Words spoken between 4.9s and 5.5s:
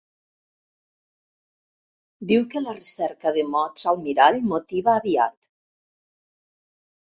aviat.